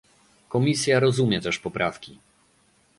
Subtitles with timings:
[0.49, 2.17] Komisja rozumie też poprawki